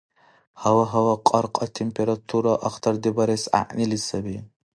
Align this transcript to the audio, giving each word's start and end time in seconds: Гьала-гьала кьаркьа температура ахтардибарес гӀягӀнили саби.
Гьала-гьала 0.59 1.15
кьаркьа 1.27 1.65
температура 1.77 2.53
ахтардибарес 2.67 3.43
гӀягӀнили 3.53 3.97
саби. 4.05 4.35